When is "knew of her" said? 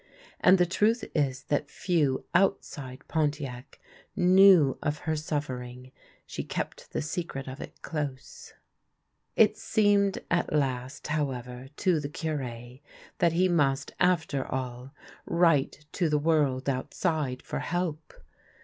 4.15-5.15